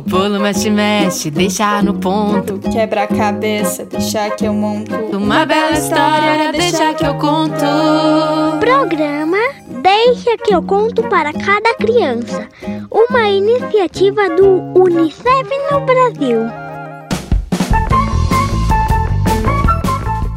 [0.00, 2.58] No pulo, mexe, mexe, deixa no ponto.
[2.70, 4.94] Quebra a cabeça, deixa que eu monto.
[5.14, 7.66] Uma bela história, deixa que eu conto.
[8.58, 9.36] Programa
[9.82, 12.48] Deixa que eu conto para cada criança.
[12.90, 16.40] Uma iniciativa do Unicef no Brasil.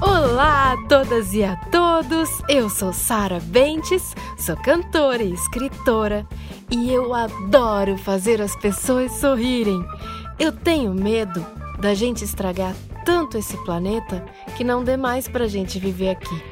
[0.02, 2.30] Olá a todas e a todos.
[2.50, 6.28] Eu sou Sara Bentes, sou cantora e escritora
[6.74, 9.86] e eu adoro fazer as pessoas sorrirem.
[10.40, 11.46] Eu tenho medo
[11.80, 12.74] da gente estragar
[13.06, 14.26] tanto esse planeta
[14.58, 16.44] que não dê mais pra gente viver aqui.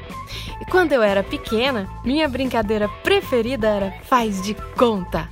[0.61, 5.27] E quando eu era pequena, minha brincadeira preferida era faz de conta.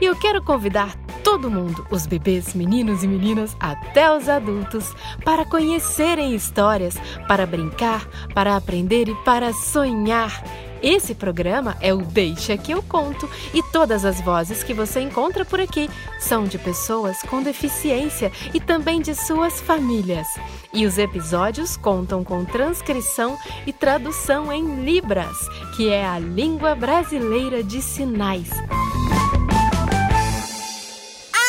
[0.00, 5.44] E eu quero convidar todo mundo, os bebês, meninos e meninas, até os adultos, para
[5.44, 6.96] conhecerem histórias,
[7.28, 10.42] para brincar, para aprender e para sonhar.
[10.82, 15.44] Esse programa é o Deixa que eu conto e todas as vozes que você encontra
[15.44, 20.26] por aqui são de pessoas com deficiência e também de suas famílias.
[20.72, 25.36] E os episódios contam com transcrição e tradução em Libras,
[25.76, 28.48] que é a língua brasileira de sinais.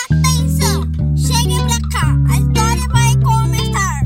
[0.03, 0.83] Atenção!
[1.15, 4.03] Cheguem pra cá, a história vai começar!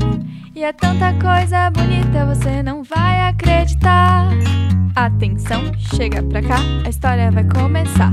[0.54, 4.55] E é tanta coisa bonita, você não vai acreditar.
[4.96, 5.60] Atenção,
[5.94, 8.10] chega pra cá, a história vai começar.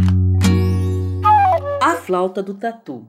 [1.82, 3.08] A flauta do tatu.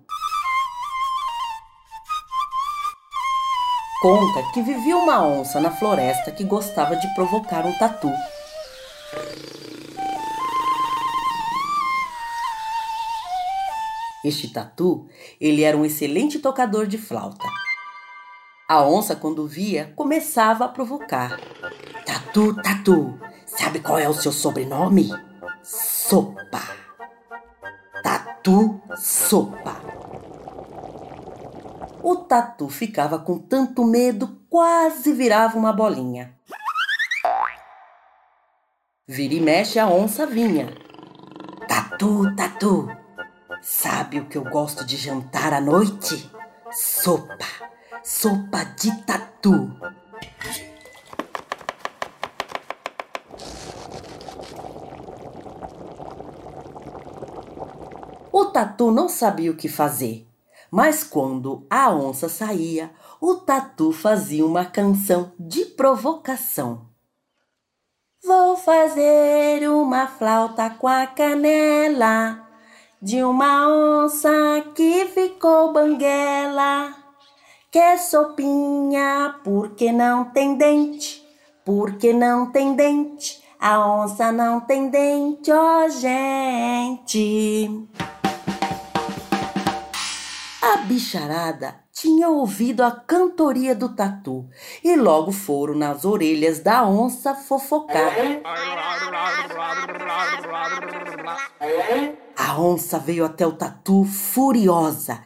[4.00, 8.12] Conta que vivia uma onça na floresta que gostava de provocar um tatu.
[14.24, 15.08] Este tatu,
[15.40, 17.48] ele era um excelente tocador de flauta.
[18.68, 21.40] A onça, quando via, começava a provocar.
[22.06, 23.18] Tatu, tatu,
[23.56, 25.10] sabe qual é o seu sobrenome?
[25.62, 26.60] Sopa.
[28.02, 29.76] Tatu, sopa.
[32.02, 36.38] O tatu ficava com tanto medo, quase virava uma bolinha.
[39.06, 40.74] Vira e mexe, a onça vinha.
[41.66, 42.88] Tatu, tatu,
[43.62, 46.30] sabe o que eu gosto de jantar à noite?
[46.70, 47.46] Sopa,
[48.02, 49.70] sopa de tatu.
[58.54, 60.24] Tatu não sabia o que fazer,
[60.70, 66.86] mas quando a onça saía, o tatu fazia uma canção de provocação.
[68.24, 72.48] Vou fazer uma flauta com a canela
[73.02, 74.30] de uma onça
[74.72, 76.94] que ficou banguela.
[77.72, 81.26] Quer sopinha porque não tem dente,
[81.64, 83.42] porque não tem dente.
[83.58, 87.88] A onça não tem dente, ó oh, gente.
[90.84, 94.46] Bicharada tinha ouvido a cantoria do tatu
[94.82, 98.12] e logo foram nas orelhas da onça fofocar.
[102.36, 105.22] A onça veio até o tatu furiosa.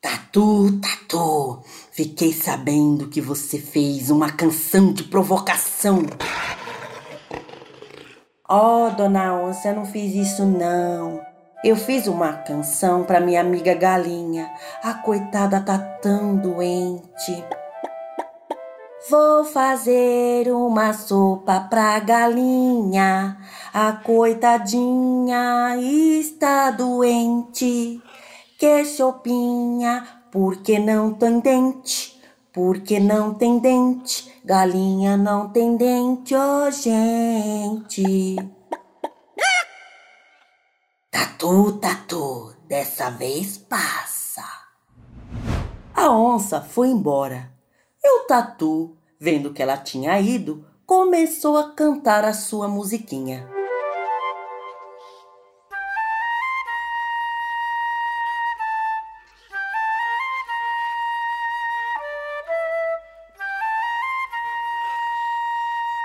[0.00, 6.02] Tatu, tatu, fiquei sabendo que você fez uma canção de provocação.
[8.48, 11.29] Oh, dona onça, eu não fiz isso não.
[11.62, 14.50] Eu fiz uma canção para minha amiga galinha.
[14.82, 17.44] A coitada tá tão doente.
[19.10, 23.36] Vou fazer uma sopa pra galinha.
[23.74, 28.00] A coitadinha está doente.
[28.58, 32.18] Que sopinha, porque não tem dente?
[32.54, 34.32] Porque não tem dente?
[34.42, 38.36] Galinha não tem dente, ó oh, gente.
[41.10, 44.44] Tatu, tatu, dessa vez passa.
[45.92, 47.52] A onça foi embora.
[48.00, 53.44] E o tatu, vendo que ela tinha ido, começou a cantar a sua musiquinha.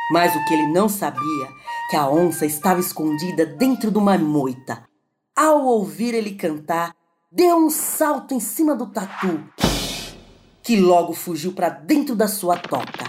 [0.09, 1.47] Mas o que ele não sabia
[1.91, 4.83] que a onça estava escondida dentro de uma moita.
[5.37, 6.95] Ao ouvir ele cantar,
[7.29, 9.43] deu um salto em cima do tatu,
[10.63, 13.03] que logo fugiu para dentro da sua toca.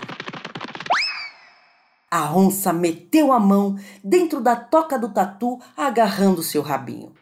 [2.10, 7.12] A onça meteu a mão dentro da toca do tatu, agarrando seu rabinho.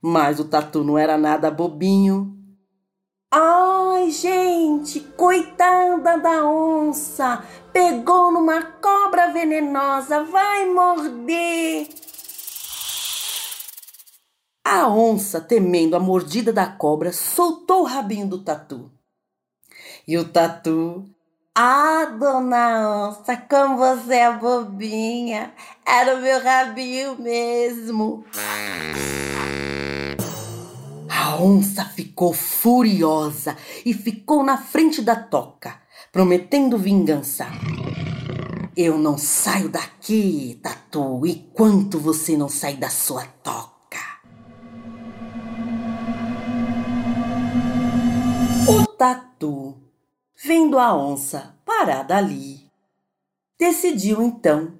[0.00, 2.38] Mas o tatu não era nada bobinho.
[3.28, 7.42] Ai, gente, coitada da onça!
[7.72, 8.62] pegou numa
[9.42, 11.88] venenosa, vai morder.
[14.64, 18.90] A onça, temendo a mordida da cobra, soltou o rabinho do tatu.
[20.06, 21.04] E o tatu,
[21.54, 25.52] ah, dona onça, como você é bobinha,
[25.84, 28.24] era o meu rabinho mesmo.
[31.10, 35.80] A onça ficou furiosa e ficou na frente da toca,
[36.12, 37.46] prometendo vingança.
[38.74, 43.98] Eu não saio daqui, Tatu, enquanto você não sai da sua toca.
[48.66, 49.76] O Tatu,
[50.42, 52.66] vendo a onça parada ali,
[53.58, 54.72] decidiu então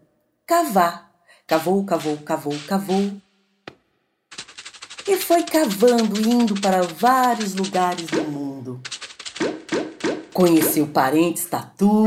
[0.46, 1.12] cavar.
[1.46, 3.12] Cavou, cavou, cavou, cavou.
[5.06, 8.80] E foi cavando, indo para vários lugares do mundo.
[10.32, 12.04] Conheceu parentes Tatu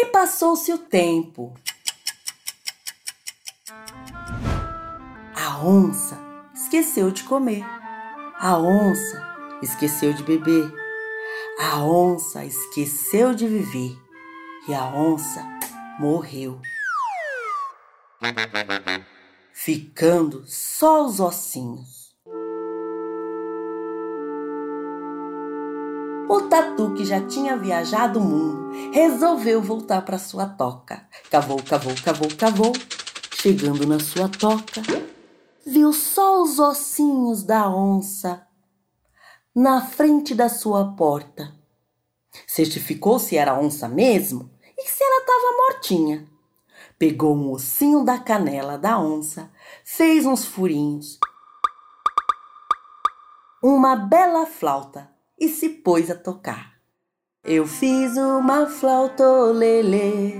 [0.00, 1.52] e passou-se o tempo.
[5.34, 6.16] A onça
[6.54, 7.64] esqueceu de comer.
[8.38, 10.72] A onça esqueceu de beber.
[11.58, 13.98] A onça esqueceu de viver.
[14.68, 15.44] E a onça
[15.98, 16.60] morreu.
[19.52, 22.07] Ficando só os ossinhos.
[26.28, 31.08] O tatu, que já tinha viajado o mundo, resolveu voltar para sua toca.
[31.30, 32.72] Cavou, cavou, cavou, cavou.
[33.40, 34.82] Chegando na sua toca,
[35.66, 38.46] viu só os ossinhos da onça
[39.54, 41.54] na frente da sua porta.
[42.46, 46.28] Certificou se era onça mesmo e se ela estava mortinha.
[46.98, 49.50] Pegou um ossinho da canela da onça,
[49.82, 51.18] fez uns furinhos,
[53.62, 56.72] uma bela flauta e se pôs a tocar.
[57.44, 60.34] Eu fiz uma flauta lelê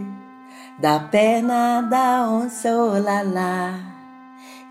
[0.80, 3.74] da perna da onça olá.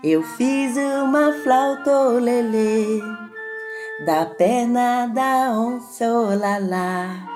[0.04, 1.90] Eu fiz uma flauta
[2.20, 3.00] lelê
[4.04, 7.26] da perna da onça olá.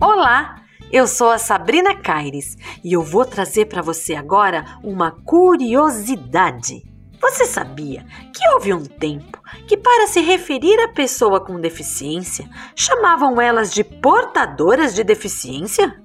[0.00, 6.91] Olá, eu sou a Sabrina Caires e eu vou trazer para você agora uma curiosidade.
[7.22, 8.04] Você sabia
[8.34, 13.84] que houve um tempo que, para se referir à pessoa com deficiência, chamavam elas de
[13.84, 15.96] portadoras de deficiência?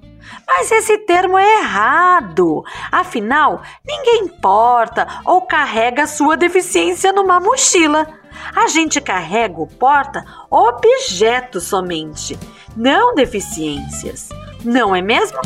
[0.46, 2.62] Mas esse termo é errado.
[2.92, 8.06] Afinal, ninguém porta ou carrega sua deficiência numa mochila.
[8.54, 12.38] A gente carrega ou porta objetos somente,
[12.76, 14.28] não deficiências.
[14.64, 15.38] Não é mesmo?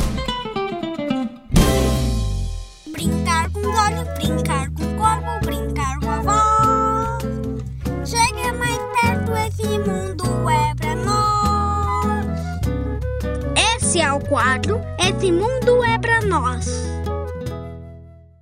[14.33, 16.65] Quadro Esse Mundo é Pra Nós.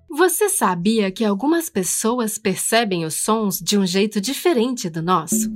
[0.10, 5.52] Você sabia que algumas pessoas percebem os sons de um jeito diferente do nosso?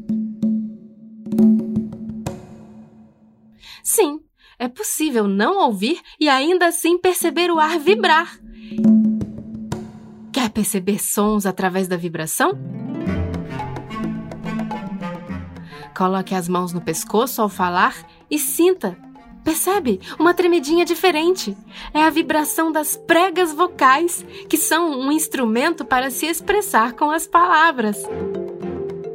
[3.82, 4.20] Sim,
[4.60, 8.38] é possível não ouvir e ainda assim perceber o ar vibrar.
[10.34, 12.60] Quer perceber sons através da vibração?
[15.98, 19.05] Coloque as mãos no pescoço ao falar e sinta.
[19.46, 20.02] Percebe?
[20.20, 21.56] Uma tremidinha diferente.
[21.94, 27.28] É a vibração das pregas vocais, que são um instrumento para se expressar com as
[27.28, 28.04] palavras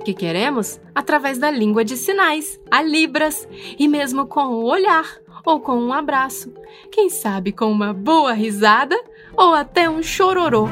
[0.04, 3.46] que queremos através da língua de sinais, a Libras,
[3.78, 6.52] e mesmo com o olhar ou com um abraço.
[6.90, 8.98] Quem sabe com uma boa risada
[9.36, 10.68] ou até um chororô.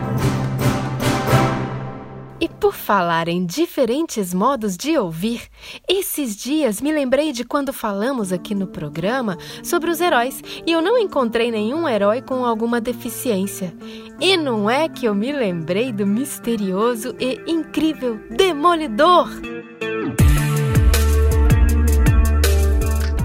[2.41, 5.43] E por falar em diferentes modos de ouvir,
[5.89, 10.81] esses dias me lembrei de quando falamos aqui no programa sobre os heróis e eu
[10.81, 13.75] não encontrei nenhum herói com alguma deficiência.
[14.21, 19.29] E não é que eu me lembrei do misterioso e incrível Demolidor.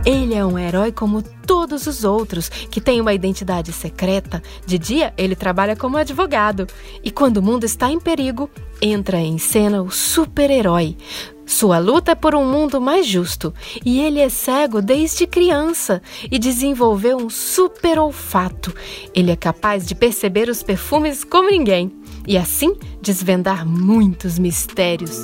[0.06, 4.44] Ele é um herói como todos os outros, que tem uma identidade secreta.
[4.66, 6.68] De dia, ele trabalha como advogado.
[7.02, 8.50] E quando o mundo está em perigo,
[8.84, 10.98] entra em cena o super-herói.
[11.46, 13.54] Sua luta é por um mundo mais justo.
[13.86, 18.74] E ele é cego desde criança e desenvolveu um super olfato.
[19.16, 21.92] Ele é capaz de perceber os perfumes como ninguém
[22.28, 25.24] e assim desvendar muitos mistérios.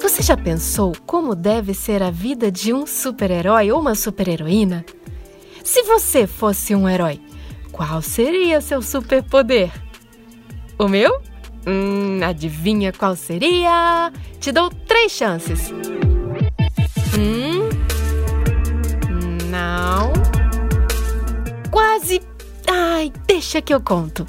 [0.00, 4.84] Você já pensou como deve ser a vida de um super-herói ou uma super-heroína?
[5.62, 7.20] Se você fosse um herói,
[7.70, 9.70] qual seria seu superpoder?
[10.78, 11.27] O meu?
[11.66, 14.12] Hum, adivinha qual seria?
[14.40, 15.72] Te dou três chances.
[17.18, 17.68] Hum?
[19.50, 20.12] Não.
[21.70, 22.20] Quase.
[22.70, 24.26] Ai, deixa que eu conto.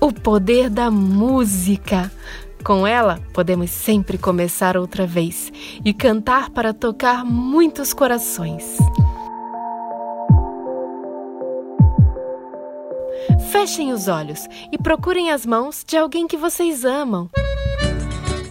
[0.00, 2.10] O poder da música.
[2.64, 5.52] Com ela, podemos sempre começar outra vez
[5.84, 8.78] e cantar para tocar muitos corações.
[13.62, 17.30] Fechem os olhos e procurem as mãos de alguém que vocês amam.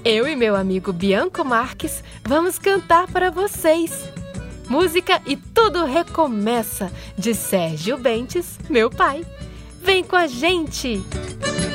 [0.06, 3.92] Eu e meu amigo Bianco Marques vamos cantar para vocês.
[4.70, 9.26] Música e tudo recomeça, de Sérgio Bentes, meu pai.
[9.82, 10.96] Vem com a gente!
[10.96, 11.71] Num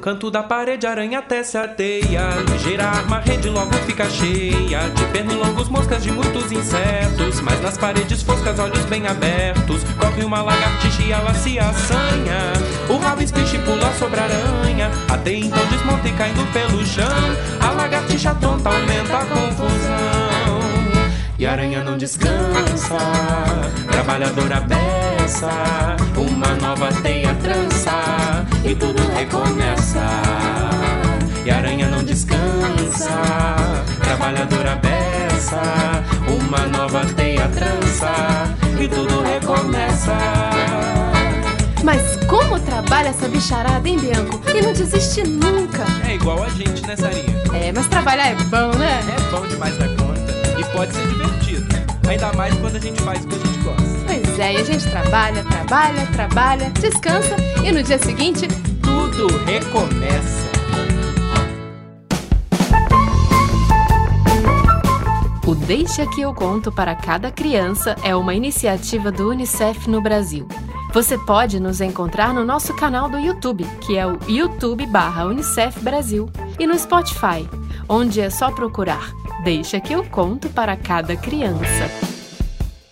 [0.00, 2.22] canto da parede, aranha até se arteia.
[2.50, 4.88] Ligeira arma, rede logo fica cheia.
[4.90, 7.40] De pernilongos, moscas de muitos insetos.
[7.42, 9.84] Mas nas paredes foscas, olhos bem abertos.
[9.98, 12.52] Corre uma lagartixa e ela se assanha.
[12.88, 14.90] O rabo espicha e pula sobre a aranha.
[15.08, 17.04] Até então desmonta e caindo pelo chão.
[17.60, 20.60] A lagartixa tonta aumenta a confusão.
[21.38, 22.98] E a aranha não descansa,
[23.90, 25.48] trabalhadora beça,
[26.14, 27.69] uma nova teia trança
[28.64, 30.06] e tudo recomeça.
[31.44, 33.10] E a aranha não descansa,
[34.02, 35.60] trabalhadora beça,
[36.28, 38.12] uma nova teia trança
[38.78, 40.16] e tudo recomeça.
[41.82, 44.40] Mas como trabalha essa bicharada, hein, Bianco?
[44.54, 45.84] E não desiste nunca.
[46.06, 47.42] É igual a gente, né, Sarinha?
[47.54, 49.00] É, mas trabalhar é bom, né?
[49.16, 51.66] É bom demais da conta e pode ser divertido,
[52.06, 53.99] ainda mais quando a gente faz o que a gente gosta.
[54.40, 58.48] Pois é, a gente trabalha, trabalha, trabalha, descansa e no dia seguinte
[58.82, 60.48] Tudo recomeça.
[65.46, 70.48] O Deixa que eu conto para cada criança é uma iniciativa do UNICEF no Brasil.
[70.94, 75.78] Você pode nos encontrar no nosso canal do YouTube, que é o YouTube barra Unicef
[75.80, 77.46] Brasil, e no Spotify,
[77.86, 79.12] onde é só procurar
[79.44, 82.09] Deixa que eu conto para cada criança.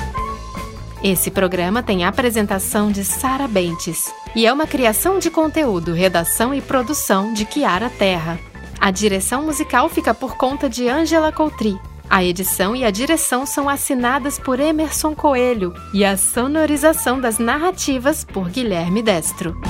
[1.02, 6.54] Esse programa tem a apresentação de Sara Bentes e é uma criação de conteúdo, redação
[6.54, 8.38] e produção de Kiara Terra.
[8.78, 11.76] A direção musical fica por conta de Ângela Coutri.
[12.08, 18.22] A edição e a direção são assinadas por Emerson Coelho e a sonorização das narrativas
[18.22, 19.60] por Guilherme Destro.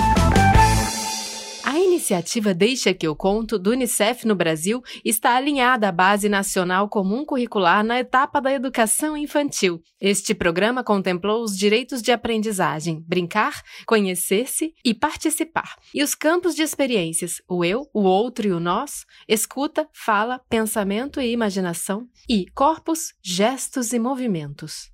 [2.02, 7.24] Iniciativa Deixa que eu conto do Unicef no Brasil está alinhada à Base Nacional Comum
[7.24, 9.80] Curricular na etapa da educação infantil.
[10.00, 16.62] Este programa contemplou os direitos de aprendizagem, brincar, conhecer-se e participar, e os campos de
[16.62, 23.14] experiências, o eu, o outro e o nós, escuta, fala, pensamento e imaginação, e corpos,
[23.22, 24.91] gestos e movimentos.